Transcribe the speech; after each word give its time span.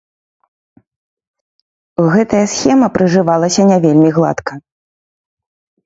Гэтая 2.15 2.41
схема 2.55 2.87
прыжывалася 2.99 3.61
не 3.71 3.77
вельмі 3.87 4.09
гладка. 4.21 4.53